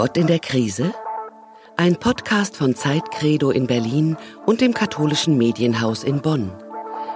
[0.00, 0.94] Gott in der Krise?
[1.76, 4.16] Ein Podcast von Zeitcredo in Berlin
[4.46, 6.50] und dem katholischen Medienhaus in Bonn.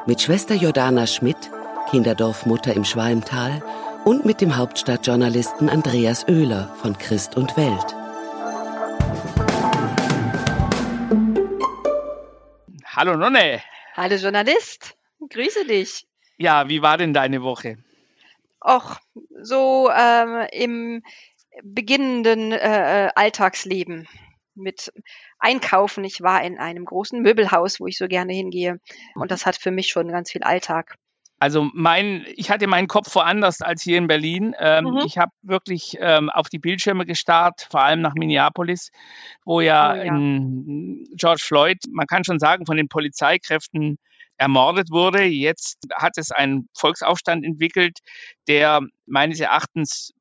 [0.05, 1.51] Mit Schwester Jordana Schmidt,
[1.89, 3.63] Kinderdorfmutter im Schwalmtal
[4.05, 7.97] und mit dem Hauptstadtjournalisten Andreas Oehler von Christ und Welt.
[12.85, 13.63] Hallo Nonne.
[13.95, 14.95] Hallo Journalist,
[15.31, 16.07] grüße dich.
[16.37, 17.79] Ja, wie war denn deine Woche?
[18.63, 18.99] Och,
[19.41, 21.03] so ähm, im
[21.63, 24.09] beginnenden äh, äh, Alltagsleben
[24.55, 24.93] mit
[25.39, 26.05] Einkaufen.
[26.05, 28.81] Ich war in einem großen Möbelhaus, wo ich so gerne hingehe.
[29.15, 30.97] Und das hat für mich schon ganz viel Alltag.
[31.41, 34.55] Also mein, ich hatte meinen Kopf woanders als hier in Berlin.
[34.59, 35.03] Ähm, mhm.
[35.05, 38.91] Ich habe wirklich ähm, auf die Bildschirme gestarrt, vor allem nach Minneapolis,
[39.45, 40.13] wo ja, oh, ja.
[41.17, 43.99] George Floyd, man kann schon sagen, von den Polizeikräften
[44.37, 45.25] ermordet wurde.
[45.25, 47.99] Jetzt hat es einen Volksaufstand entwickelt,
[48.49, 50.13] der meines Erachtens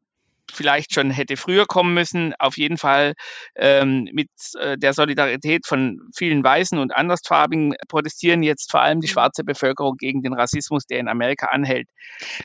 [0.54, 2.34] vielleicht schon hätte früher kommen müssen.
[2.40, 3.13] Auf jeden Fall
[3.55, 9.07] ähm, mit äh, der Solidarität von vielen Weißen und Andersfarbigen protestieren jetzt vor allem die
[9.07, 9.12] mhm.
[9.12, 11.87] schwarze Bevölkerung gegen den Rassismus, der in Amerika anhält.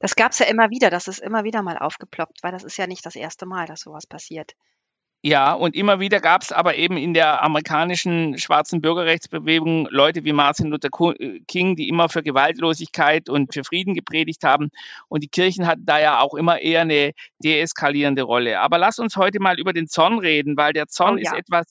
[0.01, 2.77] Das gab es ja immer wieder, das ist immer wieder mal aufgeploppt, weil das ist
[2.77, 4.55] ja nicht das erste Mal, dass sowas passiert.
[5.21, 10.33] Ja, und immer wieder gab es aber eben in der amerikanischen schwarzen Bürgerrechtsbewegung Leute wie
[10.33, 14.71] Martin Luther äh, King, die immer für Gewaltlosigkeit und für Frieden gepredigt haben.
[15.09, 18.61] Und die Kirchen hatten da ja auch immer eher eine deeskalierende Rolle.
[18.61, 21.33] Aber lass uns heute mal über den Zorn reden, weil der Zorn oh, ja.
[21.33, 21.67] ist etwas,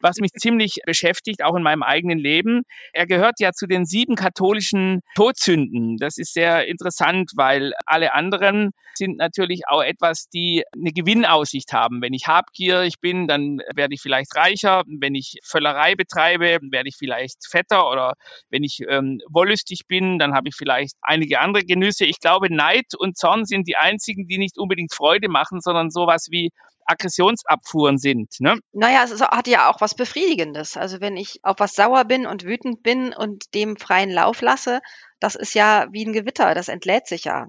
[0.00, 2.62] was mich ziemlich beschäftigt, auch in meinem eigenen Leben.
[2.92, 5.96] Er gehört ja zu den sieben katholischen Todsünden.
[5.96, 12.02] Das ist sehr interessant, weil alle anderen sind natürlich auch etwas, die eine Gewinnaussicht haben.
[12.02, 14.82] Wenn ich habgierig bin, dann werde ich vielleicht reicher.
[14.86, 17.90] Wenn ich Völlerei betreibe, werde ich vielleicht fetter.
[17.90, 18.14] Oder
[18.50, 22.04] wenn ich ähm, wollüstig bin, dann habe ich vielleicht einige andere Genüsse.
[22.04, 26.26] Ich glaube, Neid und Zorn sind die einzigen, die nicht unbedingt Freude machen, sondern sowas
[26.30, 26.50] wie
[26.88, 28.40] Aggressionsabfuhren sind.
[28.40, 28.58] Ne?
[28.72, 30.76] Naja, es hat ja auch was Befriedigendes.
[30.76, 34.80] Also wenn ich auf was sauer bin und wütend bin und dem freien Lauf lasse,
[35.20, 37.46] das ist ja wie ein Gewitter, das entlädt sich ja.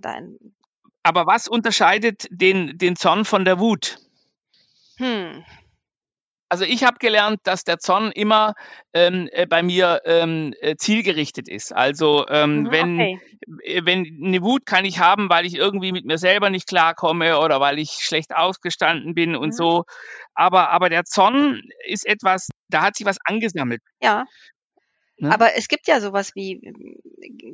[1.03, 3.97] Aber was unterscheidet den, den Zorn von der Wut?
[4.97, 5.45] Hm,
[6.49, 8.55] also ich habe gelernt, dass der Zorn immer
[8.93, 11.73] ähm, äh, bei mir ähm, äh, zielgerichtet ist.
[11.73, 13.19] Also ähm, mhm, wenn, okay.
[13.63, 17.39] Äh, wenn eine Wut kann ich haben, weil ich irgendwie mit mir selber nicht klarkomme
[17.39, 19.53] oder weil ich schlecht ausgestanden bin und mhm.
[19.53, 19.83] so.
[20.33, 23.81] Aber, aber der Zorn ist etwas, da hat sich was angesammelt.
[24.01, 24.25] Ja.
[25.17, 25.31] Ne?
[25.31, 26.73] Aber es gibt ja sowas wie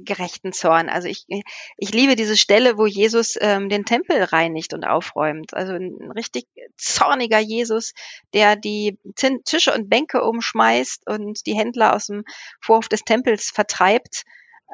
[0.04, 0.90] gerechten Zorn.
[0.90, 5.54] Also ich, ich liebe diese Stelle, wo Jesus ähm, den Tempel reinigt und aufräumt.
[5.54, 6.46] Also ein richtig
[6.78, 7.94] zorniger Jesus,
[8.34, 12.24] der die Tische und Bänke umschmeißt und die Händler aus dem
[12.62, 14.24] Vorhof des Tempels vertreibt.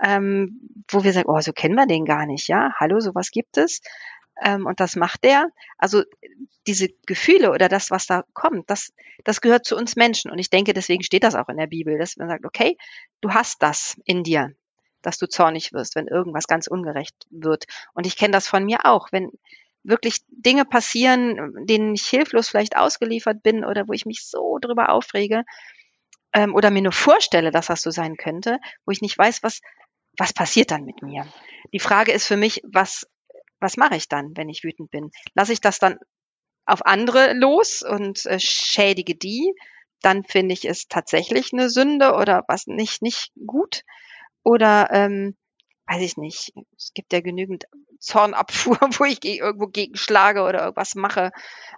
[0.03, 2.73] Ähm, wo wir sagen, oh, so kennen wir den gar nicht, ja?
[2.79, 3.81] Hallo, sowas gibt es.
[4.41, 5.47] Ähm, und das macht der.
[5.77, 6.03] Also
[6.67, 10.31] diese Gefühle oder das, was da kommt, das, das gehört zu uns Menschen.
[10.31, 12.77] Und ich denke, deswegen steht das auch in der Bibel, dass man sagt, okay,
[13.21, 14.53] du hast das in dir,
[15.01, 17.65] dass du zornig wirst, wenn irgendwas ganz ungerecht wird.
[17.93, 19.31] Und ich kenne das von mir auch, wenn
[19.83, 24.89] wirklich Dinge passieren, denen ich hilflos vielleicht ausgeliefert bin oder wo ich mich so drüber
[24.89, 25.43] aufrege
[26.33, 29.61] ähm, oder mir nur vorstelle, dass das so sein könnte, wo ich nicht weiß, was,
[30.17, 31.25] was passiert dann mit mir.
[31.73, 33.07] Die Frage ist für mich, was
[33.61, 35.11] was mache ich dann, wenn ich wütend bin?
[35.35, 35.97] Lasse ich das dann
[36.65, 39.53] auf andere los und äh, schädige die?
[40.01, 43.83] Dann finde ich es tatsächlich eine Sünde oder was nicht, nicht gut.
[44.43, 45.35] Oder ähm,
[45.87, 47.65] weiß ich nicht, es gibt ja genügend
[47.99, 51.31] Zornabfuhr, wo ich irgendwo gegenschlage oder irgendwas mache,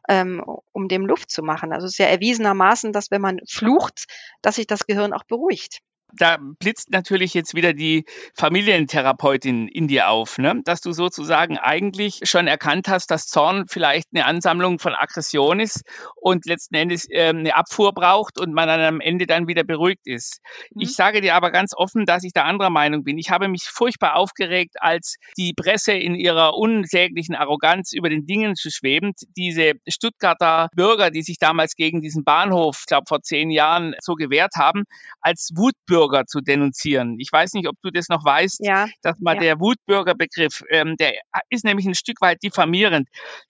[0.07, 1.73] ähm, um dem Luft zu machen.
[1.73, 4.05] Also es ist ja erwiesenermaßen, dass wenn man flucht,
[4.41, 5.81] dass sich das Gehirn auch beruhigt
[6.15, 10.61] da blitzt natürlich jetzt wieder die Familientherapeutin in dir auf, ne?
[10.63, 15.83] dass du sozusagen eigentlich schon erkannt hast, dass Zorn vielleicht eine Ansammlung von Aggression ist
[16.15, 20.05] und letzten Endes äh, eine Abfuhr braucht und man dann am Ende dann wieder beruhigt
[20.05, 20.39] ist.
[20.73, 20.81] Mhm.
[20.81, 23.17] Ich sage dir aber ganz offen, dass ich da anderer Meinung bin.
[23.17, 28.55] Ich habe mich furchtbar aufgeregt, als die Presse in ihrer unsäglichen Arroganz über den Dingen
[28.55, 33.49] zu schwebend, diese Stuttgarter Bürger, die sich damals gegen diesen Bahnhof, ich glaube vor zehn
[33.49, 34.83] Jahren so gewehrt haben,
[35.21, 37.15] als Wutbürger Wutbürger zu denunzieren.
[37.19, 38.87] Ich weiß nicht, ob du das noch weißt, ja.
[39.01, 39.41] dass mal ja.
[39.41, 41.13] der Wutbürgerbegriff, ähm, der
[41.49, 43.07] ist nämlich ein Stück weit diffamierend.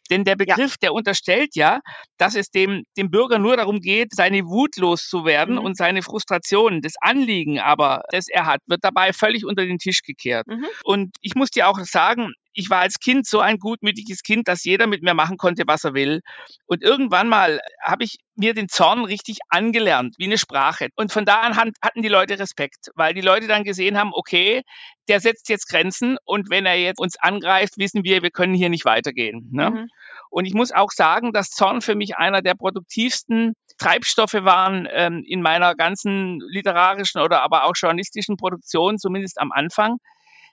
[0.09, 0.77] Denn der Begriff, ja.
[0.83, 1.79] der unterstellt ja,
[2.17, 5.61] dass es dem, dem Bürger nur darum geht, seine Wut loszuwerden mhm.
[5.61, 6.81] und seine Frustrationen.
[6.81, 10.47] Das Anliegen aber, das er hat, wird dabei völlig unter den Tisch gekehrt.
[10.47, 10.65] Mhm.
[10.83, 14.63] Und ich muss dir auch sagen, ich war als Kind so ein gutmütiges Kind, dass
[14.63, 16.21] jeder mit mir machen konnte, was er will.
[16.65, 20.89] Und irgendwann mal habe ich mir den Zorn richtig angelernt, wie eine Sprache.
[20.95, 24.61] Und von da an hatten die Leute Respekt, weil die Leute dann gesehen haben, okay,
[25.07, 28.69] der setzt jetzt Grenzen und wenn er jetzt uns angreift, wissen wir, wir können hier
[28.69, 29.49] nicht weitergehen.
[29.51, 29.69] Ne?
[29.69, 29.87] Mhm.
[30.29, 35.23] Und ich muss auch sagen, dass Zorn für mich einer der produktivsten Treibstoffe waren ähm,
[35.25, 39.97] in meiner ganzen literarischen oder aber auch journalistischen Produktion, zumindest am Anfang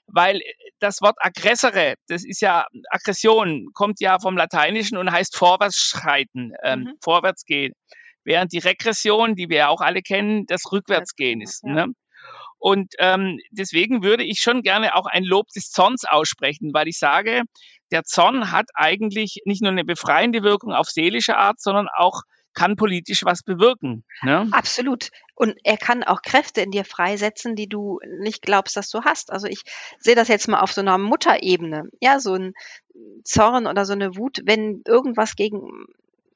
[0.07, 0.41] weil
[0.79, 6.53] das Wort aggressere, das ist ja Aggression, kommt ja vom Lateinischen und heißt vorwärts schreiten,
[6.63, 6.93] ähm, mhm.
[7.01, 7.73] vorwärts gehen.
[8.23, 11.63] Während die Regression, die wir ja auch alle kennen, das Rückwärtsgehen ist.
[11.63, 11.73] Ja.
[11.73, 11.87] Ne?
[12.59, 16.99] Und ähm, deswegen würde ich schon gerne auch ein Lob des Zorns aussprechen, weil ich
[16.99, 17.41] sage,
[17.91, 22.21] der Zorn hat eigentlich nicht nur eine befreiende Wirkung auf seelische Art, sondern auch
[22.53, 24.03] kann politisch was bewirken.
[24.21, 24.47] Ne?
[24.51, 25.09] Absolut.
[25.35, 29.31] Und er kann auch Kräfte in dir freisetzen, die du nicht glaubst, dass du hast.
[29.31, 29.63] Also ich
[29.99, 31.89] sehe das jetzt mal auf so einer Mutterebene.
[31.99, 32.53] Ja, so ein
[33.23, 35.85] Zorn oder so eine Wut, wenn irgendwas gegen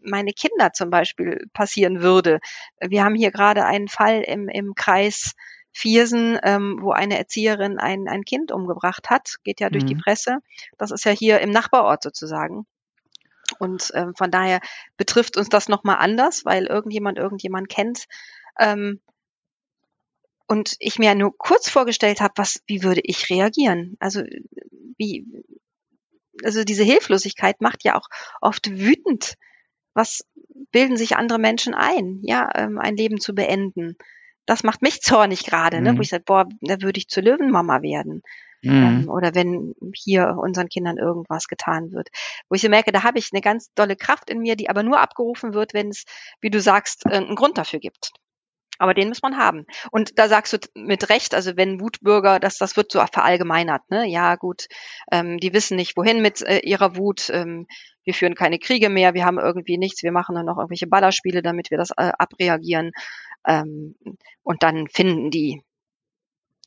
[0.02, 2.40] meine Kinder zum Beispiel passieren würde.
[2.80, 5.34] Wir haben hier gerade einen Fall im, im Kreis
[5.72, 9.88] Viersen, ähm, wo eine Erzieherin ein, ein Kind umgebracht hat, geht ja durch mhm.
[9.90, 10.38] die Presse.
[10.78, 12.66] Das ist ja hier im Nachbarort sozusagen.
[13.60, 14.60] Und ähm, von daher
[14.98, 18.06] betrifft uns das nochmal anders, weil irgendjemand irgendjemand kennt.
[18.60, 19.00] Ähm,
[20.48, 23.98] und ich mir nur kurz vorgestellt habe, was, wie würde ich reagieren?
[24.00, 24.22] Also
[24.98, 25.26] wie,
[26.44, 28.08] also diese Hilflosigkeit macht ja auch
[28.42, 29.36] oft wütend.
[29.94, 30.26] Was
[30.72, 33.98] bilden sich andere Menschen ein, ja, ähm, ein Leben zu beenden?
[34.46, 35.94] das macht mich zornig gerade, ne?
[35.94, 35.98] Mhm.
[35.98, 38.22] wo ich sage, boah, da würde ich zur Löwenmama werden.
[38.66, 38.84] Mhm.
[38.84, 42.10] Ähm, oder wenn hier unseren Kindern irgendwas getan wird.
[42.50, 44.84] Wo ich so merke, da habe ich eine ganz dolle Kraft in mir, die aber
[44.84, 46.06] nur abgerufen wird, wenn es,
[46.42, 48.12] wie du sagst, einen Grund dafür gibt.
[48.78, 49.66] Aber den muss man haben.
[49.92, 54.06] Und da sagst du mit Recht, also wenn Wutbürger, das, das wird so verallgemeinert, ne?
[54.06, 54.68] Ja, gut,
[55.12, 57.30] ähm, die wissen nicht, wohin mit äh, ihrer Wut.
[57.30, 57.68] Ähm,
[58.04, 61.42] wir führen keine Kriege mehr, wir haben irgendwie nichts, wir machen nur noch irgendwelche Ballerspiele,
[61.42, 62.92] damit wir das äh, abreagieren.
[63.48, 63.96] Ähm,
[64.44, 65.62] und dann finden die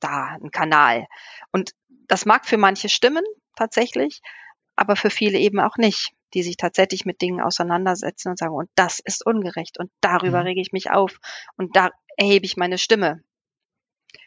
[0.01, 1.07] da einen Kanal.
[1.53, 1.73] Und
[2.09, 3.25] das mag für manche stimmen,
[3.57, 4.21] tatsächlich,
[4.77, 8.71] aber für viele eben auch nicht, die sich tatsächlich mit Dingen auseinandersetzen und sagen, und
[8.75, 10.47] das ist ungerecht und darüber mhm.
[10.47, 11.19] rege ich mich auf
[11.57, 13.23] und da erhebe ich meine Stimme.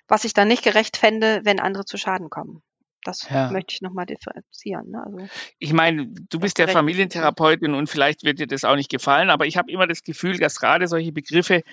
[0.07, 2.63] Was ich dann nicht gerecht fände, wenn andere zu Schaden kommen.
[3.03, 3.49] Das ja.
[3.49, 4.91] möchte ich nochmal differenzieren.
[4.91, 5.03] Ne?
[5.03, 5.27] Also,
[5.59, 9.45] ich meine, du bist ja Familientherapeutin und vielleicht wird dir das auch nicht gefallen, aber
[9.45, 11.63] ich habe immer das Gefühl, dass gerade solche Begriffe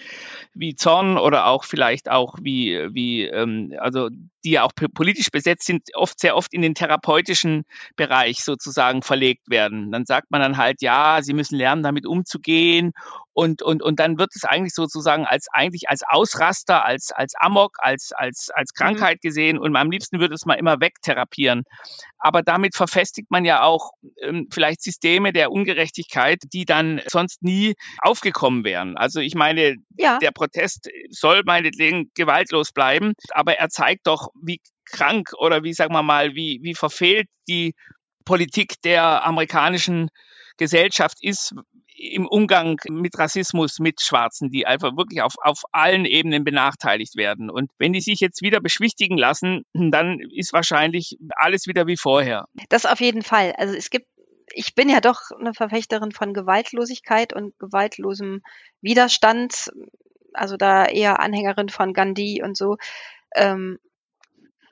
[0.54, 4.08] wie Zorn oder auch vielleicht auch wie, wie ähm, also
[4.44, 7.64] die ja auch politisch besetzt sind, oft sehr oft in den therapeutischen
[7.96, 9.90] Bereich sozusagen verlegt werden.
[9.90, 12.92] Dann sagt man dann halt, ja, sie müssen lernen, damit umzugehen
[13.38, 17.76] und, und, und dann wird es eigentlich sozusagen als eigentlich als Ausraster, als, als Amok,
[17.78, 18.82] als, als, als mhm.
[18.82, 21.62] Krankheit gesehen und am liebsten würde es mal immer wegtherapieren.
[22.18, 27.74] Aber damit verfestigt man ja auch ähm, vielleicht Systeme der Ungerechtigkeit, die dann sonst nie
[28.02, 28.96] aufgekommen wären.
[28.96, 30.18] Also ich meine, ja.
[30.18, 35.94] der Protest soll meinetwegen gewaltlos bleiben, aber er zeigt doch, wie krank oder wie, sagen
[35.94, 37.76] wir mal, wie, wie verfehlt die
[38.24, 40.10] Politik der amerikanischen
[40.58, 41.54] Gesellschaft ist,
[41.98, 47.50] im Umgang mit Rassismus, mit Schwarzen, die einfach wirklich auf, auf allen Ebenen benachteiligt werden.
[47.50, 52.46] Und wenn die sich jetzt wieder beschwichtigen lassen, dann ist wahrscheinlich alles wieder wie vorher.
[52.68, 53.52] Das auf jeden Fall.
[53.56, 54.06] Also es gibt
[54.54, 58.42] ich bin ja doch eine Verfechterin von Gewaltlosigkeit und gewaltlosem
[58.80, 59.70] Widerstand,
[60.32, 62.78] also da eher Anhängerin von Gandhi und so,
[63.34, 63.78] ähm,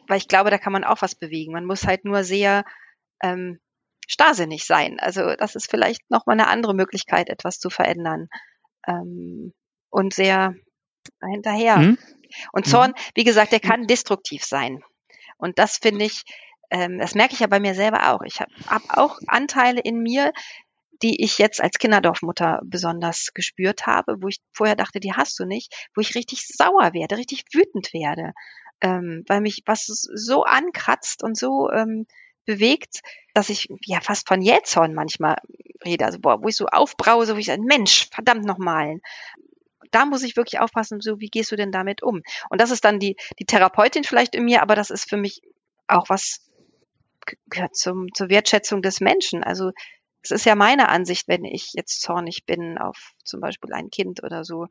[0.09, 1.53] weil ich glaube, da kann man auch was bewegen.
[1.53, 2.65] Man muss halt nur sehr
[3.23, 3.61] ähm,
[4.07, 4.99] starrsinnig sein.
[5.01, 8.29] Also das ist vielleicht nochmal eine andere Möglichkeit, etwas zu verändern.
[8.87, 9.53] Ähm,
[9.91, 10.55] und sehr
[11.23, 11.79] hinterher.
[11.79, 11.99] Mhm.
[12.53, 13.11] Und Zorn, mhm.
[13.15, 14.83] wie gesagt, der kann destruktiv sein.
[15.39, 16.23] Und das finde ich,
[16.71, 18.23] ähm, das merke ich ja bei mir selber auch.
[18.23, 20.33] Ich habe hab auch Anteile in mir,
[21.03, 25.45] die ich jetzt als Kinderdorfmutter besonders gespürt habe, wo ich vorher dachte, die hast du
[25.45, 28.33] nicht, wo ich richtig sauer werde, richtig wütend werde,
[28.81, 32.07] ähm, weil mich was so ankratzt und so ähm,
[32.47, 33.01] bewegt,
[33.35, 35.37] dass ich ja fast von Jähzorn manchmal
[35.85, 36.05] rede.
[36.05, 39.01] Also boah, wo ich so aufbrause, wo ich sage, Mensch, verdammt nochmal.
[39.91, 42.23] Da muss ich wirklich aufpassen, so wie gehst du denn damit um?
[42.51, 45.43] Und das ist dann die, die Therapeutin vielleicht in mir, aber das ist für mich
[45.87, 46.51] auch was
[47.51, 49.45] gehört zum, zur Wertschätzung des Menschen.
[49.45, 49.73] Also
[50.23, 54.23] es ist ja meine Ansicht, wenn ich jetzt zornig bin auf zum Beispiel ein Kind
[54.25, 54.67] oder so,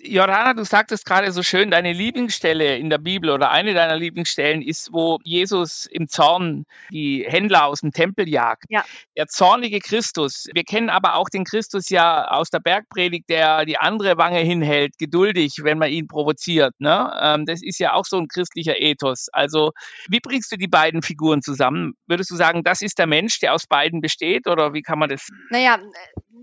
[0.00, 4.62] Jordana, du sagtest gerade so schön, deine Lieblingsstelle in der Bibel oder eine deiner Lieblingsstellen
[4.62, 8.64] ist, wo Jesus im Zorn die Händler aus dem Tempel jagt.
[8.68, 8.84] Ja.
[9.16, 10.46] Der zornige Christus.
[10.54, 14.98] Wir kennen aber auch den Christus ja aus der Bergpredigt, der die andere Wange hinhält,
[14.98, 16.74] geduldig, wenn man ihn provoziert.
[16.78, 17.12] Ne?
[17.20, 19.28] Ähm, das ist ja auch so ein christlicher Ethos.
[19.32, 19.72] Also,
[20.08, 21.94] wie bringst du die beiden Figuren zusammen?
[22.06, 25.08] Würdest du sagen, das ist der Mensch, der aus beiden besteht oder wie kann man
[25.08, 25.28] das?
[25.50, 25.80] Naja,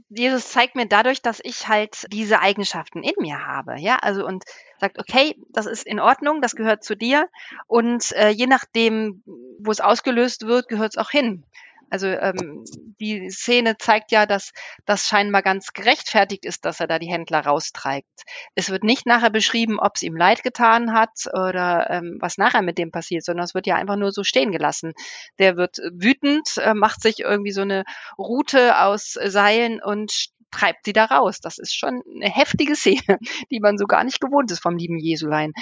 [0.10, 3.45] Jesus zeigt mir dadurch, dass ich halt diese Eigenschaften in mir habe,
[3.78, 4.44] ja, also und
[4.80, 7.30] sagt, okay, das ist in Ordnung, das gehört zu dir
[7.68, 9.24] und äh, je nachdem,
[9.60, 11.44] wo es ausgelöst wird, gehört es auch hin.
[11.90, 12.66] Also ähm,
[13.00, 14.52] die Szene zeigt ja, dass
[14.86, 18.24] das scheinbar ganz gerechtfertigt ist, dass er da die Händler raustreibt.
[18.56, 22.64] Es wird nicht nachher beschrieben, ob es ihm leid getan hat oder ähm, was nachher
[22.64, 24.94] mit dem passiert, sondern es wird ja einfach nur so stehen gelassen.
[25.40, 27.84] Der wird wütend, äh, macht sich irgendwie so eine
[28.18, 31.40] Route aus Seilen und treibt sie da raus.
[31.42, 33.20] Das ist schon eine heftige Szene,
[33.52, 35.54] die man so gar nicht gewohnt ist vom lieben Jesulein.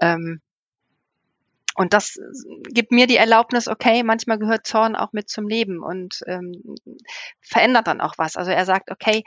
[0.00, 0.40] Ähm,
[1.74, 2.18] und das
[2.68, 6.76] gibt mir die Erlaubnis, okay, manchmal gehört Zorn auch mit zum Leben und ähm,
[7.40, 8.36] verändert dann auch was.
[8.36, 9.24] Also er sagt, okay,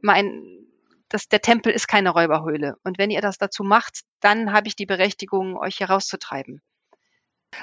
[0.00, 0.64] mein,
[1.08, 2.76] das, der Tempel ist keine Räuberhöhle.
[2.84, 6.62] Und wenn ihr das dazu macht, dann habe ich die Berechtigung, euch hier rauszutreiben.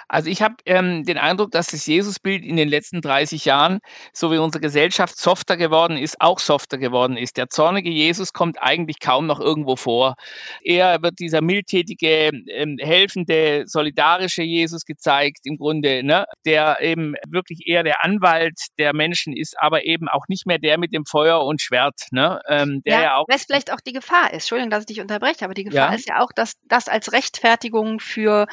[0.07, 3.79] Also ich habe ähm, den Eindruck, dass das Jesusbild in den letzten 30 Jahren,
[4.13, 7.37] so wie unsere Gesellschaft softer geworden ist, auch softer geworden ist.
[7.37, 10.15] Der zornige Jesus kommt eigentlich kaum noch irgendwo vor.
[10.63, 16.25] Er wird dieser mildtätige, ähm, helfende, solidarische Jesus gezeigt, im Grunde, ne?
[16.45, 20.77] der eben wirklich eher der Anwalt der Menschen ist, aber eben auch nicht mehr der
[20.77, 22.07] mit dem Feuer und Schwert.
[22.11, 22.41] Ne?
[22.47, 24.43] Ähm, der ja, ja auch was vielleicht auch die Gefahr ist.
[24.43, 25.95] Entschuldigung, dass ich dich unterbreche, aber die Gefahr ja.
[25.95, 28.47] ist ja auch, dass das als Rechtfertigung für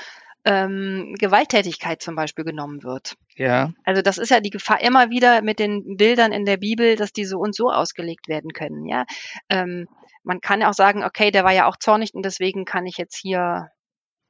[0.47, 3.17] ähm, Gewalttätigkeit zum Beispiel genommen wird.
[3.35, 3.73] Ja.
[3.85, 7.13] Also das ist ja die Gefahr immer wieder mit den Bildern in der Bibel, dass
[7.13, 8.87] die so und so ausgelegt werden können.
[8.87, 9.05] Ja,
[9.51, 9.89] ähm,
[10.23, 12.97] man kann ja auch sagen, okay, der war ja auch zornig und deswegen kann ich
[12.97, 13.69] jetzt hier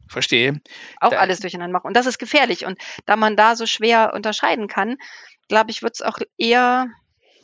[0.08, 0.61] Verstehe.
[1.00, 1.88] Auch da, alles durcheinander machen.
[1.88, 2.64] Und das ist gefährlich.
[2.64, 4.96] Und da man da so schwer unterscheiden kann,
[5.49, 6.87] glaube ich, wird es auch eher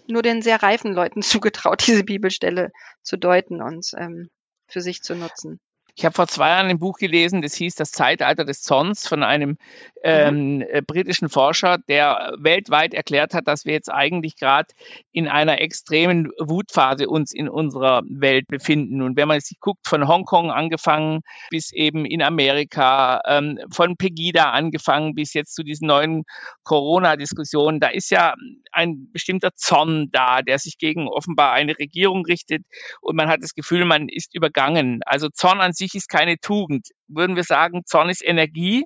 [0.06, 2.70] nur den sehr reifen Leuten zugetraut, diese Bibelstelle
[3.02, 4.30] zu deuten und ähm,
[4.68, 5.60] für sich zu nutzen.
[5.94, 9.22] Ich habe vor zwei Jahren ein Buch gelesen, das hieß Das Zeitalter des Zorns von
[9.22, 9.58] einem
[10.02, 10.62] ähm, mhm.
[10.62, 14.68] äh, britischen Forscher, der weltweit erklärt hat, dass wir jetzt eigentlich gerade
[15.12, 19.02] in einer extremen Wutphase uns in unserer Welt befinden.
[19.02, 21.20] Und wenn man sich guckt, von Hongkong angefangen
[21.50, 26.24] bis eben in Amerika, ähm, von Pegida angefangen bis jetzt zu diesen neuen
[26.64, 28.34] Corona-Diskussionen, da ist ja
[28.72, 32.64] ein bestimmter Zorn da, der sich gegen offenbar eine Regierung richtet
[33.02, 35.00] und man hat das Gefühl, man ist übergangen.
[35.04, 36.88] Also Zorn an sich sich ist keine Tugend.
[37.08, 38.84] Würden wir sagen, Zorn ist Energie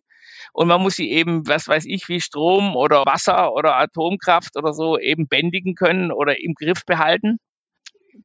[0.52, 4.72] und man muss sie eben, was weiß ich, wie Strom oder Wasser oder Atomkraft oder
[4.72, 7.38] so eben bändigen können oder im Griff behalten?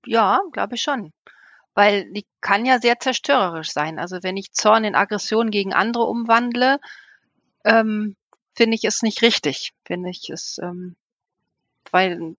[0.06, 1.12] Ja, glaube ich schon.
[1.74, 4.00] Weil die kann ja sehr zerstörerisch sein.
[4.00, 6.80] Also wenn ich Zorn in Aggression gegen andere umwandle,
[7.64, 8.16] ähm,
[8.56, 9.72] finde ich es nicht richtig.
[9.86, 10.96] Finde ich es ähm,
[11.92, 12.36] weil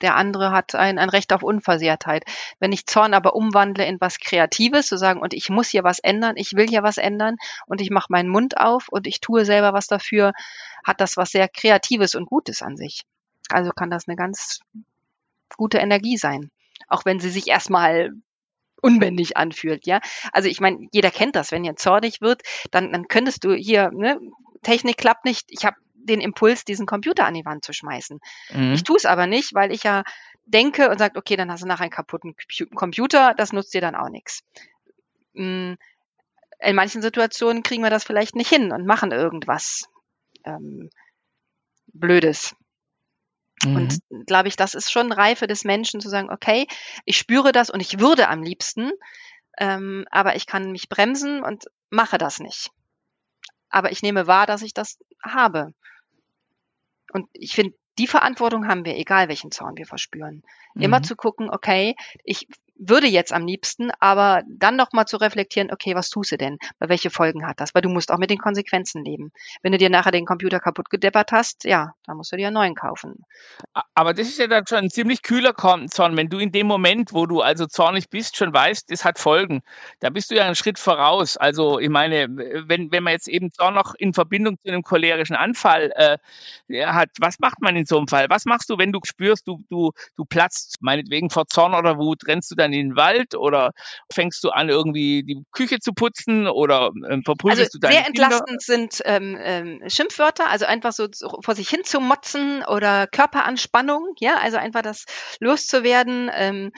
[0.00, 2.24] der andere hat ein, ein Recht auf Unversehrtheit.
[2.58, 5.98] Wenn ich Zorn aber umwandle in was Kreatives, zu sagen, und ich muss hier was
[5.98, 9.44] ändern, ich will hier was ändern und ich mache meinen Mund auf und ich tue
[9.44, 10.32] selber was dafür,
[10.84, 13.02] hat das was sehr Kreatives und Gutes an sich.
[13.50, 14.60] Also kann das eine ganz
[15.56, 16.50] gute Energie sein.
[16.88, 18.10] Auch wenn sie sich erstmal
[18.80, 20.00] unbändig anfühlt, ja.
[20.32, 23.90] Also ich meine, jeder kennt das, wenn ihr zornig wird, dann, dann könntest du hier,
[23.92, 24.18] ne,
[24.62, 28.20] Technik klappt nicht, ich habe den Impuls, diesen Computer an die Wand zu schmeißen.
[28.52, 28.72] Mhm.
[28.72, 30.02] Ich tue es aber nicht, weil ich ja
[30.44, 32.34] denke und sage, okay, dann hast du nachher einen kaputten
[32.74, 34.42] Computer, das nutzt dir dann auch nichts.
[35.34, 35.74] Mm,
[36.60, 39.88] in manchen Situationen kriegen wir das vielleicht nicht hin und machen irgendwas
[40.44, 40.90] ähm,
[41.92, 42.54] Blödes.
[43.64, 43.76] Mhm.
[43.76, 46.66] Und glaube ich, das ist schon Reife des Menschen zu sagen, okay,
[47.04, 48.90] ich spüre das und ich würde am liebsten,
[49.58, 52.70] ähm, aber ich kann mich bremsen und mache das nicht.
[53.68, 55.72] Aber ich nehme wahr, dass ich das habe.
[57.12, 60.42] Und ich finde, die Verantwortung haben wir, egal welchen Zorn wir verspüren.
[60.74, 60.82] Mhm.
[60.82, 62.46] Immer zu gucken, okay, ich
[62.88, 66.58] würde jetzt am liebsten, aber dann noch mal zu reflektieren, okay, was tust du denn?
[66.78, 67.74] Welche Folgen hat das?
[67.74, 69.32] Weil du musst auch mit den Konsequenzen leben.
[69.62, 72.54] Wenn du dir nachher den Computer kaputt gedeppert hast, ja, dann musst du dir einen
[72.54, 73.24] neuen kaufen.
[73.94, 77.12] Aber das ist ja dann schon ein ziemlich kühler Zorn, wenn du in dem Moment,
[77.12, 79.62] wo du also zornig bist, schon weißt, das hat Folgen.
[80.00, 81.36] Da bist du ja einen Schritt voraus.
[81.36, 85.36] Also ich meine, wenn, wenn man jetzt eben Zorn noch in Verbindung zu einem cholerischen
[85.36, 86.18] Anfall äh,
[86.86, 88.26] hat, was macht man in so einem Fall?
[88.28, 92.26] Was machst du, wenn du spürst, du, du, du platzt meinetwegen vor Zorn oder Wut,
[92.26, 93.72] rennst du dann in den Wald oder
[94.12, 98.06] fängst du an, irgendwie die Küche zu putzen oder ähm, verprügelst also du deine Sehr
[98.06, 103.06] entlastend sind ähm, ähm, Schimpfwörter, also einfach so, so vor sich hin zu motzen oder
[103.06, 105.04] Körperanspannung, ja, also einfach das
[105.40, 106.30] loszuwerden.
[106.34, 106.72] Ähm,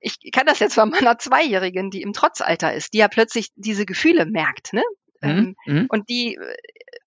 [0.00, 3.86] ich kann das jetzt von meiner Zweijährigen, die im Trotzalter ist, die ja plötzlich diese
[3.86, 4.82] Gefühle merkt, ne?
[5.22, 5.30] Mhm.
[5.30, 5.86] Ähm, mhm.
[5.88, 6.38] Und die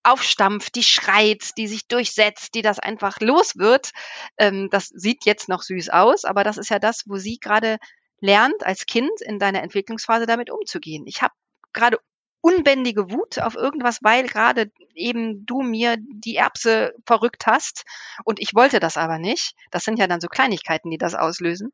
[0.02, 3.90] aufstampft, die schreit, die sich durchsetzt, die das einfach los wird.
[4.38, 7.78] Ähm, das sieht jetzt noch süß aus, aber das ist ja das, wo sie gerade
[8.20, 11.06] lernt, als Kind in deiner Entwicklungsphase damit umzugehen.
[11.06, 11.34] Ich habe
[11.72, 11.98] gerade
[12.40, 17.84] unbändige Wut auf irgendwas, weil gerade eben du mir die Erbse verrückt hast
[18.24, 19.54] und ich wollte das aber nicht.
[19.70, 21.72] Das sind ja dann so Kleinigkeiten, die das auslösen.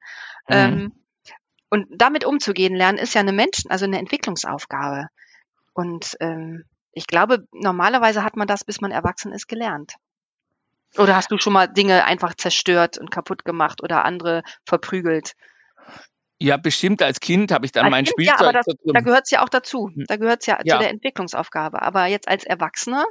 [0.48, 0.54] Mhm.
[0.54, 0.92] Ähm,
[1.70, 5.08] und damit umzugehen lernen ist ja eine Menschen, also eine Entwicklungsaufgabe.
[5.72, 6.64] Und ähm,
[6.94, 9.94] ich glaube, normalerweise hat man das, bis man erwachsen ist, gelernt.
[10.96, 15.34] Oder hast du schon mal Dinge einfach zerstört und kaputt gemacht oder andere verprügelt?
[16.38, 18.40] Ja, bestimmt als Kind habe ich dann als mein kind, Spielzeug.
[18.40, 19.90] Ja, aber das, da gehört es ja auch dazu.
[19.92, 20.04] Hm.
[20.06, 21.82] Da gehört es ja, ja, zu der Entwicklungsaufgabe.
[21.82, 23.04] Aber jetzt als Erwachsener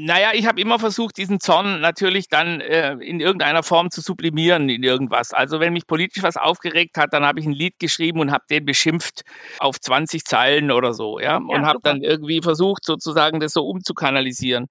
[0.00, 4.68] naja, ich habe immer versucht, diesen Zorn natürlich dann äh, in irgendeiner Form zu sublimieren
[4.68, 5.32] in irgendwas.
[5.32, 8.44] Also wenn mich politisch was aufgeregt hat, dann habe ich ein Lied geschrieben und habe
[8.48, 9.22] den beschimpft
[9.58, 13.66] auf 20 Zeilen oder so, ja, und ja, habe dann irgendwie versucht, sozusagen das so
[13.66, 14.66] umzukanalisieren.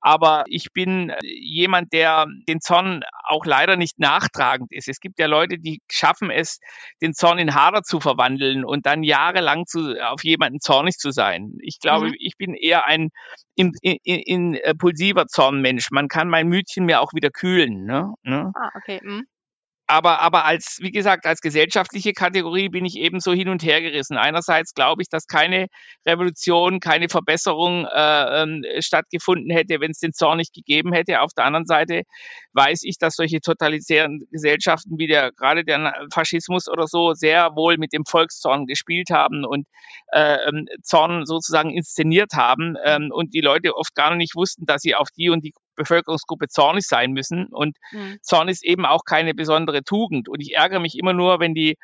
[0.00, 4.88] Aber ich bin jemand, der den Zorn auch leider nicht nachtragend ist.
[4.88, 6.58] Es gibt ja Leute, die schaffen es,
[7.02, 11.52] den Zorn in Hader zu verwandeln und dann jahrelang zu, auf jemanden zornig zu sein.
[11.60, 12.14] Ich glaube, mhm.
[12.18, 13.10] ich bin eher ein
[13.60, 15.90] in, in, in impulsiver Zornmensch.
[15.90, 17.84] Man kann mein Mütchen mir auch wieder kühlen.
[17.84, 18.14] Ne?
[18.22, 18.52] ne?
[18.54, 19.00] Ah, okay.
[19.02, 19.26] Mhm
[19.90, 23.82] aber, aber als, wie gesagt, als gesellschaftliche Kategorie bin ich eben so hin und her
[23.82, 24.16] gerissen.
[24.16, 25.66] Einerseits glaube ich, dass keine
[26.06, 31.20] Revolution, keine Verbesserung äh, ähm, stattgefunden hätte, wenn es den Zorn nicht gegeben hätte.
[31.20, 32.02] Auf der anderen Seite
[32.52, 37.76] weiß ich, dass solche totalitären Gesellschaften wie der, gerade der Faschismus oder so sehr wohl
[37.76, 39.66] mit dem Volkszorn gespielt haben und
[40.12, 44.82] äh, ähm, Zorn sozusagen inszeniert haben ähm, und die Leute oft gar nicht wussten, dass
[44.82, 47.46] sie auf die und die Bevölkerungsgruppe zornig sein müssen.
[47.50, 48.18] Und mhm.
[48.22, 50.28] Zorn ist eben auch keine besondere Tugend.
[50.28, 51.76] Und ich ärgere mich immer nur, wenn die,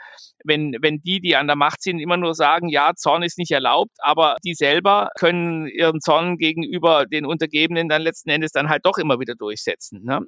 [0.44, 3.50] wenn, wenn die, die an der Macht sind, immer nur sagen, ja, Zorn ist nicht
[3.50, 8.84] erlaubt, aber die selber können ihren Zorn gegenüber den Untergebenen dann letzten Endes dann halt
[8.84, 10.04] doch immer wieder durchsetzen.
[10.04, 10.20] Ne?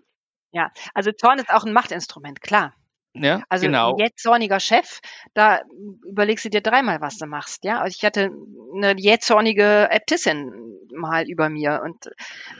[0.53, 2.75] Ja, also Zorn ist auch ein Machtinstrument, klar.
[3.15, 3.93] Ja, also genau.
[3.93, 5.01] ein jähzorniger Chef,
[5.35, 5.63] da
[6.07, 7.65] überlegst du dir dreimal, was du machst.
[7.65, 8.31] Ja, also ich hatte
[8.75, 10.53] eine jähzornige Äbtissin
[10.95, 12.11] mal über mir und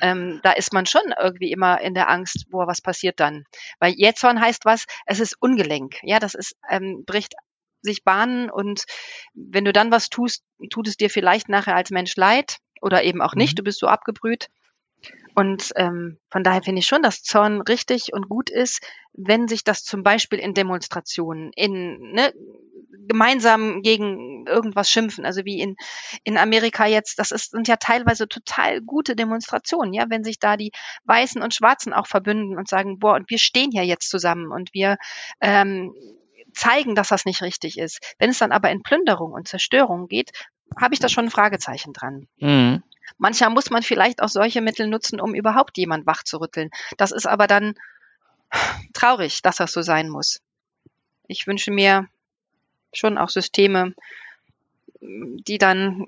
[0.01, 3.45] ähm, da ist man schon irgendwie immer in der Angst, boah, was passiert dann?
[3.79, 5.97] Weil Jähzorn heißt was, es ist ungelenk.
[6.03, 7.35] Ja, das ist ähm, bricht
[7.83, 8.85] sich Bahnen und
[9.35, 13.23] wenn du dann was tust, tut es dir vielleicht nachher als Mensch leid oder eben
[13.23, 13.53] auch nicht.
[13.53, 13.57] Mhm.
[13.57, 14.49] Du bist so abgebrüht.
[15.35, 19.63] Und ähm, von daher finde ich schon, dass Zorn richtig und gut ist, wenn sich
[19.63, 22.33] das zum Beispiel in Demonstrationen, in ne,
[23.07, 25.77] gemeinsam gegen irgendwas schimpfen, also wie in,
[26.25, 30.57] in Amerika jetzt, das ist, sind ja teilweise total gute Demonstrationen, ja, wenn sich da
[30.57, 30.73] die
[31.05, 34.75] Weißen und Schwarzen auch verbünden und sagen, boah, und wir stehen ja jetzt zusammen und
[34.75, 34.97] wir
[35.41, 35.95] ähm,
[36.53, 38.15] zeigen, dass das nicht richtig ist.
[38.19, 40.31] Wenn es dann aber in Plünderung und Zerstörung geht,
[40.81, 42.29] habe ich da schon ein Fragezeichen dran.
[42.39, 42.83] Mhm.
[43.17, 46.71] Manchmal muss man vielleicht auch solche Mittel nutzen, um überhaupt jemand wach zu rütteln.
[46.97, 47.75] Das ist aber dann
[48.93, 50.41] traurig, dass das so sein muss.
[51.27, 52.09] Ich wünsche mir
[52.93, 53.95] schon auch Systeme,
[55.01, 56.07] die dann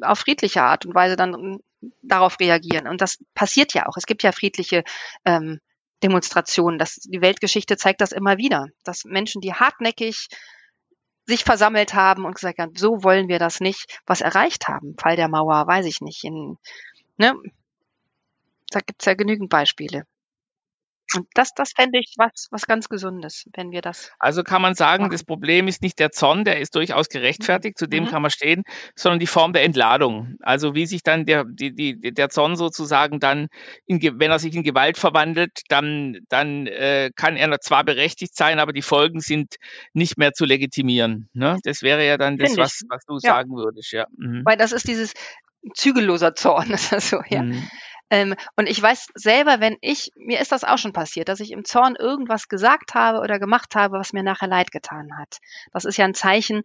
[0.00, 1.60] auf friedliche Art und Weise dann
[2.02, 2.88] darauf reagieren.
[2.88, 3.96] Und das passiert ja auch.
[3.96, 4.82] Es gibt ja friedliche
[5.24, 5.60] ähm,
[6.02, 6.78] Demonstrationen.
[6.78, 10.28] Das, die Weltgeschichte zeigt das immer wieder, dass Menschen, die hartnäckig
[11.26, 14.96] sich versammelt haben und gesagt haben, so wollen wir das nicht, was erreicht haben.
[14.98, 16.24] Fall der Mauer, weiß ich nicht.
[16.24, 16.58] In,
[17.16, 17.34] ne?
[18.70, 20.06] Da gibt's ja genügend Beispiele.
[21.14, 24.12] Und das, das fände ich was, was ganz Gesundes, wenn wir das.
[24.18, 25.12] Also kann man sagen, machen.
[25.12, 28.08] das Problem ist nicht der Zorn, der ist durchaus gerechtfertigt, zu dem mhm.
[28.08, 28.64] kann man stehen,
[28.96, 30.36] sondern die Form der Entladung.
[30.40, 33.48] Also wie sich dann der, die, die, der Zorn sozusagen dann,
[33.86, 38.58] in, wenn er sich in Gewalt verwandelt, dann, dann äh, kann er zwar berechtigt sein,
[38.58, 39.56] aber die Folgen sind
[39.92, 41.28] nicht mehr zu legitimieren.
[41.32, 41.58] Ne?
[41.62, 43.34] Das wäre ja dann das, was, was du ja.
[43.34, 44.06] sagen würdest, ja.
[44.16, 44.42] Mhm.
[44.44, 45.12] Weil das ist dieses
[45.74, 47.42] zügelloser Zorn, ist das so, ja.
[47.42, 47.68] Mhm.
[48.10, 51.50] Ähm, und ich weiß selber, wenn ich, mir ist das auch schon passiert, dass ich
[51.50, 55.38] im Zorn irgendwas gesagt habe oder gemacht habe, was mir nachher leid getan hat.
[55.72, 56.62] Das ist ja ein Zeichen,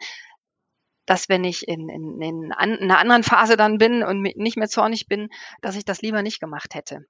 [1.05, 4.57] dass wenn ich in, in, in, an, in einer anderen Phase dann bin und nicht
[4.57, 5.29] mehr zornig bin,
[5.61, 7.05] dass ich das lieber nicht gemacht hätte.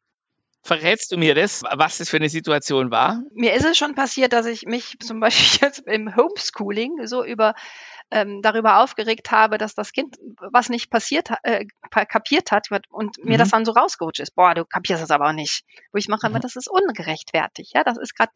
[0.64, 3.24] Verrätst du mir das, was das für eine Situation war?
[3.34, 7.56] Mir ist es schon passiert, dass ich mich zum Beispiel jetzt im Homeschooling so über
[8.12, 13.36] ähm, darüber aufgeregt habe, dass das Kind was nicht passiert äh, kapiert hat und mir
[13.36, 13.40] mhm.
[13.40, 14.36] das dann so rausgerutscht ist.
[14.36, 15.64] Boah, du kapierst das aber auch nicht.
[15.92, 16.36] Wo ich mache, mhm.
[16.36, 17.74] aber das ist ungerechtfertigt.
[17.74, 18.34] Ja, das ist gerade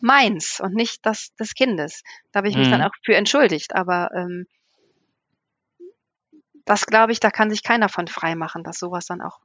[0.00, 2.02] meins und nicht das des Kindes.
[2.32, 2.72] Da habe ich mich mhm.
[2.72, 3.76] dann auch für entschuldigt.
[3.76, 4.46] Aber ähm,
[6.64, 9.38] das glaube ich, da kann sich keiner von frei machen, dass sowas dann auch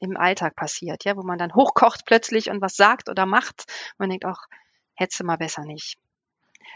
[0.00, 3.64] im Alltag passiert, ja, wo man dann hochkocht plötzlich und was sagt oder macht.
[3.98, 4.40] Man denkt auch,
[4.94, 5.96] hättest du mal besser nicht.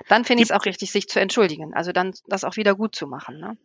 [0.08, 1.74] Dann finde ich es auch richtig, sich zu entschuldigen.
[1.74, 3.38] Also dann das auch wieder gut zu machen.
[3.38, 3.56] Ne?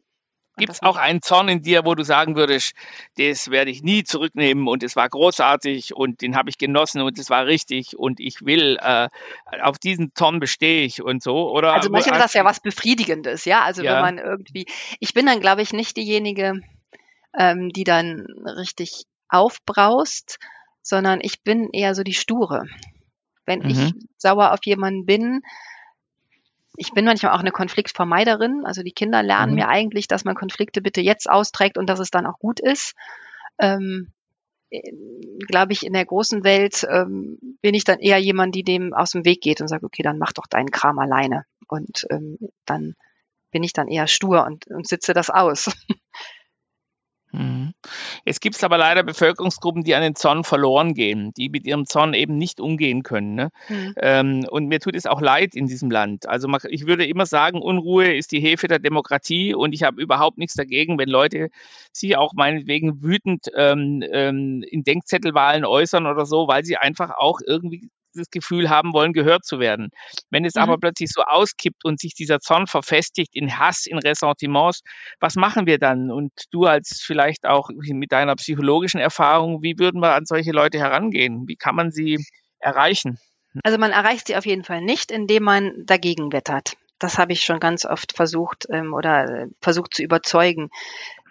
[0.59, 2.73] Gibt es auch einen Zorn in dir, wo du sagen würdest,
[3.17, 7.17] das werde ich nie zurücknehmen und es war großartig und den habe ich genossen und
[7.17, 9.07] es war richtig und ich will, äh,
[9.61, 11.73] auf diesen Zorn bestehe ich und so, oder?
[11.73, 13.63] Also manchmal ist das ja was Befriedigendes, ja.
[13.63, 13.95] Also ja.
[13.95, 14.65] wenn man irgendwie,
[14.99, 16.61] ich bin dann, glaube ich, nicht diejenige,
[17.37, 20.39] ähm, die dann richtig aufbraust,
[20.81, 22.65] sondern ich bin eher so die Sture.
[23.45, 23.69] Wenn mhm.
[23.69, 25.41] ich sauer auf jemanden bin,
[26.75, 28.63] ich bin manchmal auch eine Konfliktvermeiderin.
[28.65, 29.59] Also die Kinder lernen mhm.
[29.59, 32.95] mir eigentlich, dass man Konflikte bitte jetzt austrägt und dass es dann auch gut ist.
[33.59, 34.11] Ähm,
[35.47, 39.11] glaube ich, in der großen Welt ähm, bin ich dann eher jemand, die dem aus
[39.11, 41.45] dem Weg geht und sagt, okay, dann mach doch deinen Kram alleine.
[41.67, 42.95] Und ähm, dann
[43.51, 45.71] bin ich dann eher stur und, und sitze das aus.
[47.31, 47.73] Mhm.
[48.25, 52.13] Es gibt aber leider Bevölkerungsgruppen, die an den Zorn verloren gehen, die mit ihrem Zorn
[52.13, 53.35] eben nicht umgehen können.
[53.35, 53.49] Ne?
[53.67, 53.93] Mhm.
[53.97, 56.27] Ähm, und mir tut es auch leid in diesem Land.
[56.27, 60.37] Also ich würde immer sagen, Unruhe ist die Hefe der Demokratie und ich habe überhaupt
[60.37, 61.49] nichts dagegen, wenn Leute
[61.93, 67.39] sich auch meinetwegen wütend ähm, ähm, in Denkzettelwahlen äußern oder so, weil sie einfach auch
[67.45, 69.89] irgendwie das Gefühl haben wollen, gehört zu werden.
[70.29, 70.61] Wenn es mhm.
[70.63, 74.81] aber plötzlich so auskippt und sich dieser Zorn verfestigt in Hass, in Ressentiments,
[75.19, 76.11] was machen wir dann?
[76.11, 80.79] Und du als vielleicht auch mit deiner psychologischen Erfahrung, wie würden wir an solche Leute
[80.79, 81.47] herangehen?
[81.47, 82.23] Wie kann man sie
[82.59, 83.17] erreichen?
[83.63, 86.73] Also man erreicht sie auf jeden Fall nicht, indem man dagegen wettert.
[86.99, 90.69] Das habe ich schon ganz oft versucht ähm, oder äh, versucht zu überzeugen.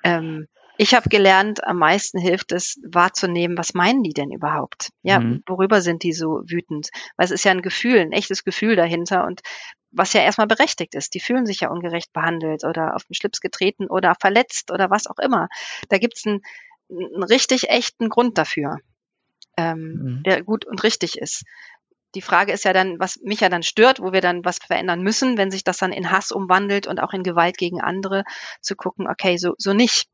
[0.03, 0.49] Ähm,
[0.81, 4.91] ich habe gelernt, am meisten hilft es wahrzunehmen, was meinen die denn überhaupt?
[5.03, 5.43] Ja, mhm.
[5.47, 6.91] worüber sind die so wütend?
[7.17, 9.41] Weil es ist ja ein Gefühl, ein echtes Gefühl dahinter und
[9.91, 11.15] was ja erstmal berechtigt ist.
[11.15, 15.09] Die fühlen sich ja ungerecht behandelt oder auf den Schlips getreten oder verletzt oder was
[15.09, 15.49] auch immer.
[15.89, 16.43] Da gibt's einen,
[16.89, 18.77] einen richtig echten Grund dafür,
[19.57, 20.23] ähm, mhm.
[20.23, 21.43] der gut und richtig ist.
[22.15, 25.03] Die Frage ist ja dann, was mich ja dann stört, wo wir dann was verändern
[25.03, 28.23] müssen, wenn sich das dann in Hass umwandelt und auch in Gewalt gegen andere,
[28.61, 30.09] zu gucken, okay, so, so nicht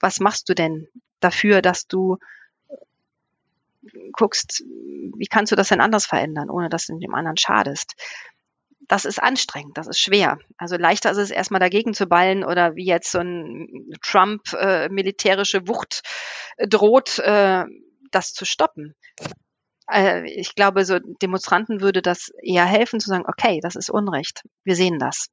[0.00, 0.88] was machst du denn
[1.20, 2.18] dafür, dass du
[4.12, 7.94] guckst, wie kannst du das denn anders verändern, ohne dass du dem anderen schadest?
[8.86, 10.38] Das ist anstrengend, das ist schwer.
[10.56, 14.88] Also leichter ist es erstmal dagegen zu ballen oder wie jetzt so ein Trump äh,
[14.88, 16.02] militärische Wucht
[16.56, 17.64] droht, äh,
[18.10, 18.94] das zu stoppen.
[19.90, 24.42] Äh, ich glaube, so Demonstranten würde das eher helfen zu sagen, okay, das ist Unrecht.
[24.64, 25.28] Wir sehen das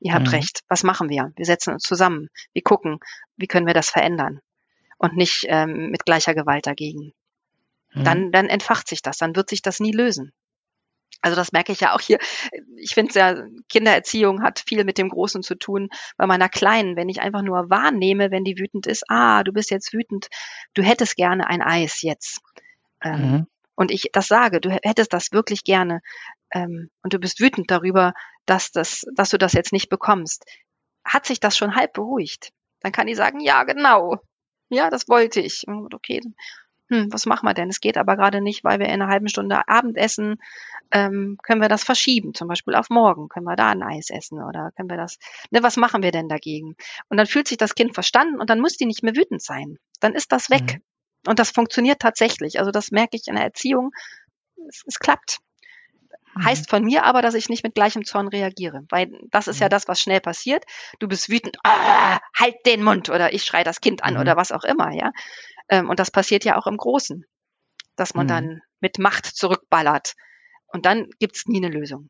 [0.00, 0.34] ihr habt mhm.
[0.34, 1.32] recht, was machen wir?
[1.36, 2.98] Wir setzen uns zusammen, wir gucken,
[3.36, 4.40] wie können wir das verändern
[4.98, 7.12] und nicht ähm, mit gleicher Gewalt dagegen.
[7.92, 8.04] Mhm.
[8.04, 10.32] Dann, dann entfacht sich das, dann wird sich das nie lösen.
[11.22, 12.18] Also das merke ich ja auch hier.
[12.76, 13.34] Ich finde ja,
[13.68, 15.90] Kindererziehung hat viel mit dem Großen zu tun.
[16.16, 19.70] Bei meiner Kleinen, wenn ich einfach nur wahrnehme, wenn die wütend ist, ah, du bist
[19.70, 20.28] jetzt wütend,
[20.74, 22.40] du hättest gerne ein Eis jetzt.
[23.02, 23.46] Ähm, mhm.
[23.80, 26.02] Und ich das sage, du hättest das wirklich gerne,
[26.52, 28.12] ähm, und du bist wütend darüber,
[28.44, 30.44] dass, das, dass du das jetzt nicht bekommst,
[31.02, 32.50] hat sich das schon halb beruhigt.
[32.80, 34.18] Dann kann die sagen, ja, genau.
[34.68, 35.64] Ja, das wollte ich.
[35.66, 36.20] Okay,
[36.90, 37.70] hm, was machen wir denn?
[37.70, 40.36] Es geht aber gerade nicht, weil wir in einer halben Stunde Abendessen,
[40.90, 44.42] ähm, können wir das verschieben, zum Beispiel auf morgen, können wir da ein Eis essen
[44.42, 45.18] oder können wir das,
[45.50, 46.76] ne, was machen wir denn dagegen?
[47.08, 49.78] Und dann fühlt sich das Kind verstanden und dann muss die nicht mehr wütend sein.
[50.00, 50.74] Dann ist das weg.
[50.74, 50.82] Mhm.
[51.26, 52.58] Und das funktioniert tatsächlich.
[52.58, 53.90] Also das merke ich in der Erziehung.
[54.68, 55.38] Es, es klappt.
[56.34, 56.44] Mhm.
[56.44, 59.62] Heißt von mir aber, dass ich nicht mit gleichem Zorn reagiere, weil das ist mhm.
[59.62, 60.64] ja das, was schnell passiert.
[60.98, 64.20] Du bist wütend, ah, halt den Mund oder ich schreie das Kind an mhm.
[64.20, 65.12] oder was auch immer, ja.
[65.68, 67.24] Ähm, und das passiert ja auch im Großen,
[67.96, 68.28] dass man mhm.
[68.28, 70.14] dann mit Macht zurückballert.
[70.72, 72.08] Und dann gibt's nie eine Lösung.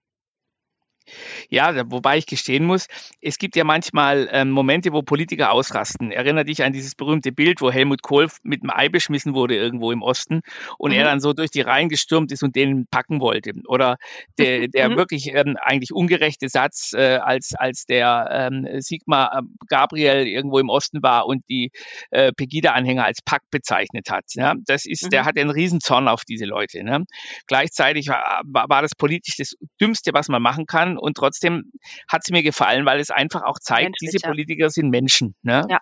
[1.48, 2.86] Ja, wobei ich gestehen muss,
[3.20, 6.12] es gibt ja manchmal ähm, Momente, wo Politiker ausrasten.
[6.12, 9.92] Erinnere dich an dieses berühmte Bild, wo Helmut Kohl mit dem Ei beschmissen wurde irgendwo
[9.92, 10.42] im Osten
[10.78, 10.98] und mhm.
[10.98, 13.52] er dann so durch die Reihen gestürmt ist und den packen wollte.
[13.66, 13.96] Oder
[14.38, 14.96] der, der mhm.
[14.96, 20.68] wirklich ähm, eigentlich ungerechte Satz, äh, als, als der ähm, Sigmar äh, Gabriel irgendwo im
[20.68, 21.70] Osten war und die
[22.10, 24.24] äh, Pegida-Anhänger als Pack bezeichnet hat.
[24.34, 24.54] Ja?
[24.66, 25.10] Das ist, mhm.
[25.10, 26.82] der hat einen Riesenzorn auf diese Leute.
[26.84, 27.04] Ne?
[27.46, 31.72] Gleichzeitig war, war das politisch das Dümmste, was man machen kann und trotzdem
[32.08, 35.34] hat es mir gefallen, weil es einfach auch zeigt, Menschlich, diese Politiker sind Menschen.
[35.42, 35.64] Ne?
[35.68, 35.78] Ja.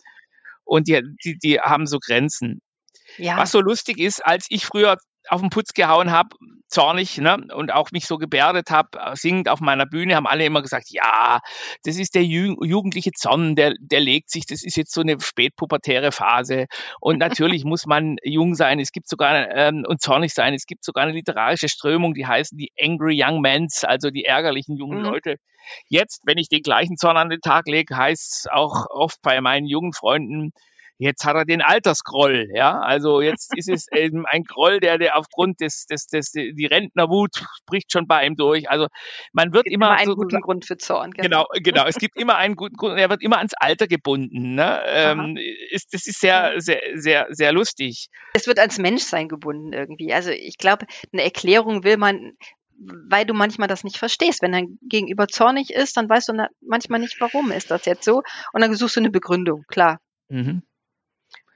[0.65, 2.61] Und die, die, die haben so Grenzen.
[3.17, 3.39] Ja.
[3.39, 4.99] Was so lustig ist, als ich früher
[5.29, 6.37] auf den Putz gehauen habe,
[6.69, 10.45] zornig, ne, und auch mich so gebärdet habe, äh, singend auf meiner Bühne, haben alle
[10.45, 11.41] immer gesagt, ja,
[11.85, 15.19] das ist der Ju jugendliche Zorn, der, der legt sich, das ist jetzt so eine
[15.21, 16.67] spätpubertäre Phase.
[17.01, 20.85] Und natürlich muss man jung sein, es gibt sogar, ähm, und zornig sein, es gibt
[20.85, 25.05] sogar eine literarische Strömung, die heißt die Angry Young Mens, also die ärgerlichen jungen mhm.
[25.05, 25.37] Leute.
[25.89, 29.41] Jetzt, wenn ich den gleichen Zorn an den Tag lege, heißt es auch oft bei
[29.41, 30.53] meinen jungen Freunden,
[31.01, 32.81] Jetzt hat er den Altersgroll, ja.
[32.81, 37.37] Also jetzt ist es eben ein Groll, der, der aufgrund des, des, des, die Rentnerwut
[37.63, 38.69] spricht schon bei ihm durch.
[38.69, 38.89] Also
[39.33, 41.13] man wird immer, immer einen so, guten Grund für Zorn.
[41.13, 41.87] Genau, genau.
[41.87, 42.99] Es gibt immer einen guten Grund.
[42.99, 44.57] Er wird immer ans Alter gebunden.
[44.57, 44.81] Ne?
[44.87, 45.39] Ähm,
[45.71, 48.09] ist, das ist sehr, sehr, sehr, sehr lustig.
[48.35, 50.13] Es wird ans Menschsein gebunden irgendwie.
[50.13, 52.33] Also ich glaube, eine Erklärung will man
[52.81, 54.43] weil du manchmal das nicht verstehst.
[54.43, 58.23] Wenn dein Gegenüber zornig ist, dann weißt du manchmal nicht, warum ist das jetzt so.
[58.53, 59.99] Und dann suchst du eine Begründung, klar.
[60.29, 60.63] Mhm.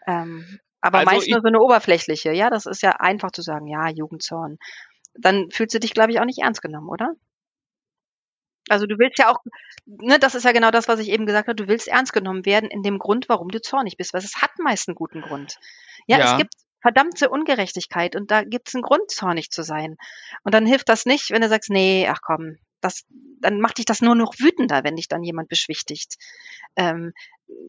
[0.06, 2.32] Ähm, aber also meist nur so eine oberflächliche.
[2.32, 4.58] Ja, das ist ja einfach zu sagen, ja, Jugendzorn.
[5.14, 7.14] Dann fühlst du dich, glaube ich, auch nicht ernst genommen, oder?
[8.68, 9.38] Also du willst ja auch,
[9.86, 12.46] ne, das ist ja genau das, was ich eben gesagt habe, du willst ernst genommen
[12.46, 15.58] werden in dem Grund, warum du zornig bist, weil es hat meist einen guten Grund.
[16.06, 16.32] Ja, ja.
[16.32, 19.96] es gibt verdammte Ungerechtigkeit und da gibt's einen Grund, zornig zu sein.
[20.42, 23.04] Und dann hilft das nicht, wenn du sagst, nee, ach komm, das,
[23.40, 26.16] dann macht dich das nur noch wütender, wenn dich dann jemand beschwichtigt.
[26.76, 27.12] Ähm,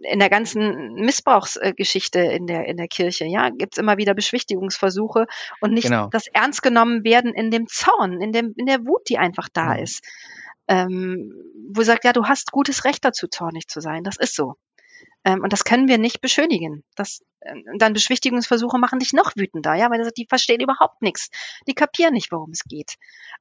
[0.04, 5.28] in der ganzen Missbrauchsgeschichte in der, in der Kirche, ja, gibt's immer wieder Beschwichtigungsversuche
[5.62, 6.08] und nicht genau.
[6.08, 9.76] das ernst genommen werden in dem Zorn, in dem, in der Wut, die einfach da
[9.76, 9.84] mhm.
[9.84, 10.04] ist.
[10.67, 11.34] Ähm,
[11.72, 14.04] wo sagt, ja, du hast gutes Recht dazu, zornig zu sein.
[14.04, 14.56] Das ist so.
[15.26, 16.84] Ähm, und das können wir nicht beschönigen.
[16.96, 21.30] Das, äh, dann Beschwichtigungsversuche machen dich noch wütender, ja, weil die verstehen überhaupt nichts.
[21.67, 22.96] Die kapieren nicht, worum es geht.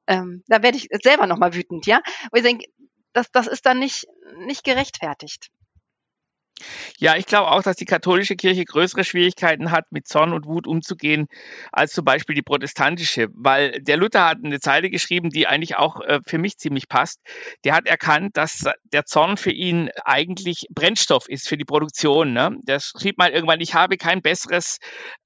[0.07, 2.01] Ähm, da werde ich selber nochmal wütend, ja.
[2.31, 2.65] Und ich denke,
[3.13, 4.07] das, das ist dann nicht,
[4.45, 5.49] nicht gerechtfertigt.
[6.99, 10.67] Ja, ich glaube auch, dass die katholische Kirche größere Schwierigkeiten hat, mit Zorn und Wut
[10.67, 11.27] umzugehen,
[11.71, 13.27] als zum Beispiel die protestantische.
[13.33, 17.19] Weil der Luther hat eine Zeile geschrieben, die eigentlich auch äh, für mich ziemlich passt.
[17.63, 22.33] Der hat erkannt, dass der Zorn für ihn eigentlich Brennstoff ist für die Produktion.
[22.33, 22.57] Ne?
[22.63, 24.77] Der schrieb mal irgendwann, ich habe kein besseres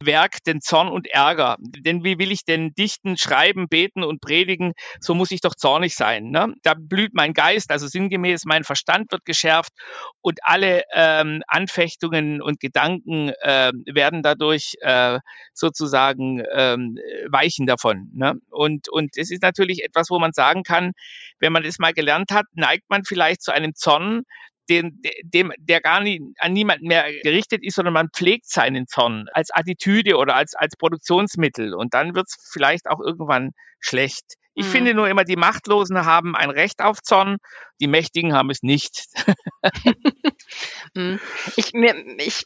[0.01, 1.57] Werk, denn Zorn und Ärger.
[1.59, 4.73] Denn wie will ich denn dichten, schreiben, beten und predigen?
[4.99, 6.29] So muss ich doch zornig sein.
[6.29, 6.53] Ne?
[6.63, 9.73] Da blüht mein Geist, also sinngemäß mein Verstand wird geschärft
[10.21, 15.19] und alle ähm, ähm, Anfechtungen und Gedanken äh, werden dadurch äh,
[15.53, 16.97] sozusagen ähm,
[17.29, 18.09] weichen davon.
[18.13, 18.35] Ne?
[18.49, 20.91] Und, und es ist natürlich etwas, wo man sagen kann,
[21.39, 24.23] wenn man es mal gelernt hat, neigt man vielleicht zu einem Zorn,
[24.69, 29.27] den, dem, der gar nie, an niemanden mehr gerichtet ist, sondern man pflegt seinen Zorn
[29.31, 31.73] als Attitüde oder als, als Produktionsmittel.
[31.73, 34.35] Und dann wird es vielleicht auch irgendwann schlecht.
[34.59, 34.71] Ich mhm.
[34.71, 37.37] finde nur immer, die Machtlosen haben ein Recht auf Zorn,
[37.79, 39.05] die Mächtigen haben es nicht.
[40.95, 41.19] Mhm.
[41.57, 42.45] ich, mir, ich,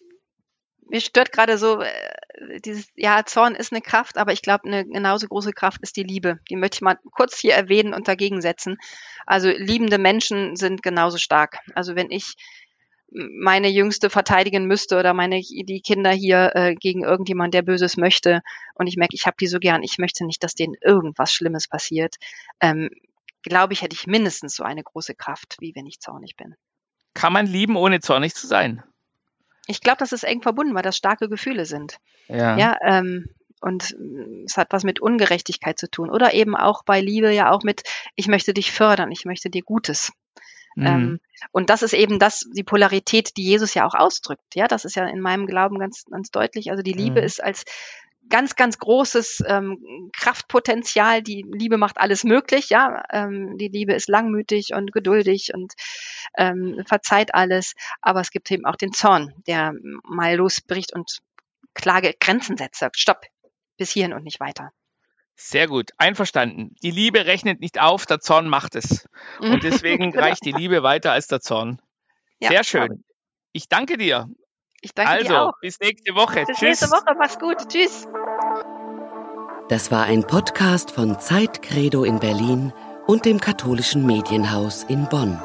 [0.89, 4.85] mir stört gerade so, äh, dieses, ja, Zorn ist eine Kraft, aber ich glaube, eine
[4.85, 6.39] genauso große Kraft ist die Liebe.
[6.49, 8.77] Die möchte ich mal kurz hier erwähnen und dagegen setzen.
[9.25, 11.59] Also liebende Menschen sind genauso stark.
[11.75, 12.33] Also wenn ich
[13.11, 18.41] meine Jüngste verteidigen müsste oder meine die Kinder hier äh, gegen irgendjemand, der Böses möchte
[18.75, 21.67] und ich merke, ich habe die so gern, ich möchte nicht, dass denen irgendwas Schlimmes
[21.67, 22.15] passiert,
[22.61, 22.89] ähm,
[23.43, 26.55] glaube ich, hätte ich mindestens so eine große Kraft, wie wenn ich zornig bin.
[27.13, 28.83] Kann man lieben, ohne zornig zu sein?
[29.67, 31.97] Ich glaube, das ist eng verbunden, weil das starke Gefühle sind.
[32.27, 32.57] Ja.
[32.57, 33.29] ja ähm,
[33.61, 33.95] und
[34.45, 36.09] es hat was mit Ungerechtigkeit zu tun.
[36.09, 37.83] Oder eben auch bei Liebe ja auch mit,
[38.15, 40.11] ich möchte dich fördern, ich möchte dir Gutes.
[40.75, 40.85] Mhm.
[40.85, 41.19] Ähm,
[41.51, 44.55] und das ist eben das, die Polarität, die Jesus ja auch ausdrückt.
[44.55, 46.71] Ja, das ist ja in meinem Glauben ganz, ganz deutlich.
[46.71, 47.25] Also die Liebe mhm.
[47.25, 47.65] ist als
[48.29, 51.21] ganz, ganz großes ähm, Kraftpotenzial.
[51.21, 53.03] Die Liebe macht alles möglich, ja.
[53.11, 55.73] Ähm, die Liebe ist langmütig und geduldig und
[56.37, 57.73] ähm, verzeiht alles.
[58.01, 61.19] Aber es gibt eben auch den Zorn, der mal losbricht und
[61.73, 63.21] klare Grenzen setzt, sagt, stopp,
[63.77, 64.71] bis hierhin und nicht weiter.
[65.43, 66.75] Sehr gut, einverstanden.
[66.83, 69.07] Die Liebe rechnet nicht auf, der Zorn macht es.
[69.39, 70.23] Und deswegen genau.
[70.23, 71.81] reicht die Liebe weiter als der Zorn.
[72.39, 73.03] Sehr ja, schön.
[73.51, 74.29] Ich danke dir.
[74.81, 75.53] Ich danke also, dir auch.
[75.59, 76.45] bis nächste Woche.
[76.45, 76.81] Bis Tschüss.
[76.81, 77.15] nächste Woche.
[77.17, 77.57] Mach's gut.
[77.67, 78.07] Tschüss.
[79.67, 82.71] Das war ein Podcast von Zeitcredo in Berlin
[83.07, 85.41] und dem katholischen Medienhaus in Bonn.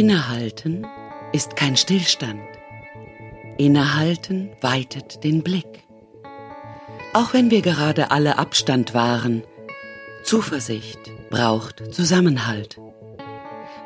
[0.00, 0.86] Innehalten
[1.30, 2.40] ist kein Stillstand.
[3.58, 5.84] Innehalten weitet den Blick.
[7.12, 9.42] Auch wenn wir gerade alle Abstand wahren,
[10.24, 12.80] Zuversicht braucht Zusammenhalt.